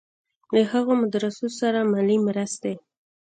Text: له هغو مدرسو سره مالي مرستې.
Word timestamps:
له 0.53 0.61
هغو 0.71 0.93
مدرسو 1.01 1.47
سره 1.59 1.79
مالي 1.91 2.17
مرستې. 2.27 2.73